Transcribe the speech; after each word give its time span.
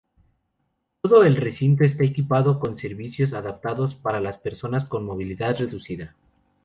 Todo 1.01 1.23
el 1.25 1.35
recinto, 1.35 1.83
está 1.83 2.03
equipado 2.03 2.59
con 2.59 2.75
servicios 2.79 3.33
adaptados 3.33 3.93
para 3.93 4.19
las 4.19 4.39
personas 4.39 4.83
con 4.85 5.05
movilidad 5.05 5.55
reducida. 5.59 6.15